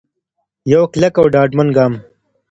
[0.73, 1.93] یو کلک او ډاډمن ګام.